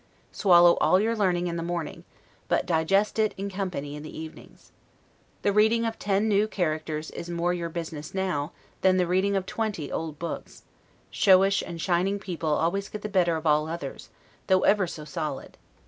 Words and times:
Swallow 0.31 0.77
all 0.81 0.99
your 0.99 1.15
learning 1.15 1.45
in 1.45 1.57
the 1.57 1.61
morning, 1.61 2.05
but 2.47 2.65
digest 2.65 3.19
it 3.19 3.35
in 3.37 3.51
company 3.51 3.95
in 3.95 4.01
the 4.01 4.19
evenings. 4.19 4.71
The 5.43 5.53
reading 5.53 5.85
of 5.85 5.99
ten 5.99 6.27
new 6.27 6.47
characters 6.47 7.11
is 7.11 7.29
more 7.29 7.53
your 7.53 7.69
business 7.69 8.11
now, 8.15 8.51
than 8.81 8.97
the 8.97 9.05
reading 9.05 9.35
of 9.35 9.45
twenty 9.45 9.91
old 9.91 10.17
books; 10.17 10.63
showish 11.13 11.61
and 11.63 11.79
shining 11.79 12.17
people 12.17 12.49
always 12.49 12.89
get 12.89 13.03
the 13.03 13.09
better 13.09 13.35
of 13.35 13.45
all 13.45 13.67
others, 13.67 14.09
though 14.47 14.61
ever 14.61 14.87
so 14.87 15.05
solid. 15.05 15.59